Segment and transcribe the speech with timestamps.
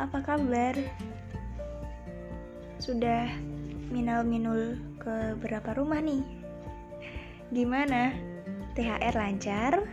[0.00, 0.72] apa kabar?
[2.80, 3.28] Sudah
[3.92, 6.24] minal-minul ke berapa rumah nih?
[7.52, 8.16] Gimana?
[8.72, 9.84] THR lancar?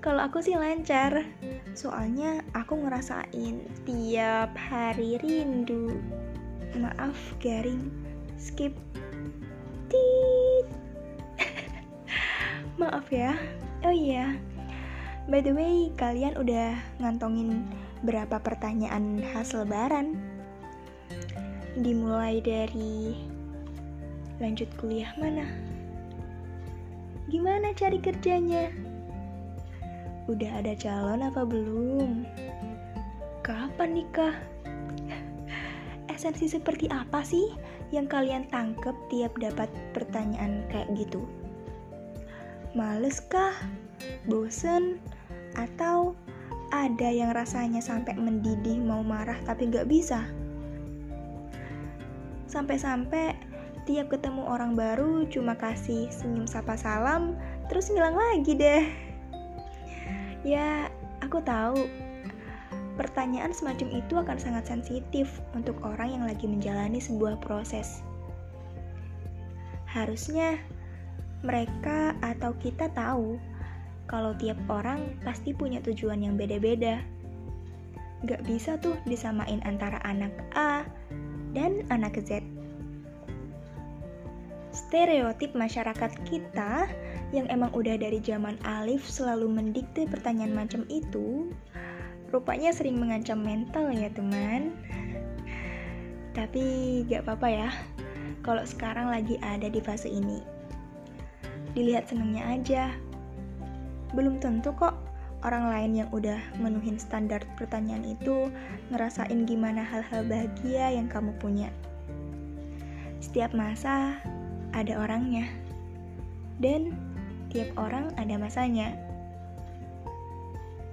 [0.00, 1.24] Kalau aku sih lancar,
[1.76, 6.00] soalnya aku ngerasain tiap hari rindu.
[6.76, 7.88] Maaf garing,
[8.40, 8.72] skip.
[9.92, 10.66] Tit.
[12.80, 13.36] Maaf ya.
[13.84, 14.36] Oh iya.
[15.24, 17.64] By the way, kalian udah ngantongin
[18.04, 20.20] berapa pertanyaan khas lebaran?
[21.80, 23.16] Dimulai dari
[24.36, 25.48] lanjut kuliah mana?
[27.32, 28.68] Gimana cari kerjanya?
[30.28, 32.28] Udah ada calon apa belum?
[33.40, 34.36] Kapan nikah?
[36.12, 37.48] Esensi seperti apa sih
[37.96, 41.24] yang kalian tangkep tiap dapat pertanyaan kayak gitu?
[42.76, 43.56] Males kah?
[44.28, 45.00] Bosen?
[45.54, 46.18] Atau
[46.74, 50.26] ada yang rasanya sampai mendidih mau marah tapi gak bisa?
[52.50, 53.34] Sampai-sampai
[53.84, 57.36] tiap ketemu orang baru cuma kasih senyum sapa salam
[57.68, 58.84] terus ngilang lagi deh.
[60.44, 60.88] Ya
[61.24, 61.88] aku tahu.
[62.94, 68.06] Pertanyaan semacam itu akan sangat sensitif untuk orang yang lagi menjalani sebuah proses.
[69.90, 70.62] Harusnya
[71.42, 73.34] mereka atau kita tahu
[74.04, 77.00] kalau tiap orang pasti punya tujuan yang beda-beda.
[78.24, 80.84] Gak bisa tuh disamain antara anak A
[81.52, 82.40] dan anak Z.
[84.74, 86.90] Stereotip masyarakat kita
[87.30, 91.50] yang emang udah dari zaman alif selalu mendikte pertanyaan macam itu
[92.34, 94.74] rupanya sering mengancam mental ya teman.
[96.34, 96.64] Tapi
[97.06, 97.70] gak apa-apa ya
[98.42, 100.42] kalau sekarang lagi ada di fase ini.
[101.74, 102.90] Dilihat senengnya aja
[104.14, 104.94] belum tentu kok
[105.44, 108.48] orang lain yang udah menuhin standar pertanyaan itu
[108.88, 111.68] ngerasain gimana hal-hal bahagia yang kamu punya
[113.24, 114.20] setiap masa
[114.76, 115.48] ada orangnya,
[116.60, 116.92] dan
[117.48, 118.92] tiap orang ada masanya.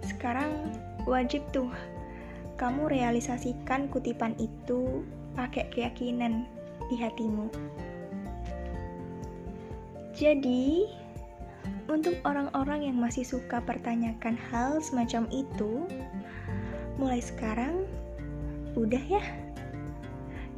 [0.00, 0.72] Sekarang
[1.04, 1.68] wajib tuh
[2.56, 5.04] kamu realisasikan kutipan itu
[5.36, 6.48] pakai keyakinan
[6.88, 7.52] di hatimu.
[10.16, 10.88] Jadi,
[11.88, 15.86] untuk orang-orang yang masih suka pertanyakan hal semacam itu,
[16.96, 17.86] mulai sekarang
[18.74, 19.24] udah ya.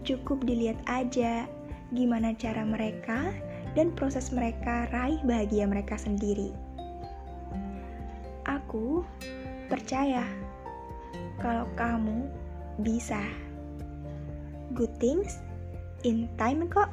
[0.06, 1.50] Cukup dilihat aja
[1.94, 3.30] gimana cara mereka
[3.76, 6.50] dan proses mereka raih bahagia mereka sendiri.
[8.46, 9.04] Aku
[9.68, 10.22] percaya
[11.42, 12.30] kalau kamu
[12.80, 13.20] bisa.
[14.74, 15.40] Good things
[16.02, 16.90] in time kok.